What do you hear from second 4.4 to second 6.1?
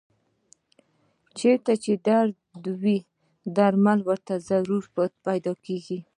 ضرور پیدا کېږي.